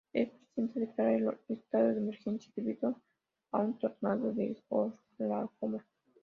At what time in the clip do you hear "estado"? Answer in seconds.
1.49-1.89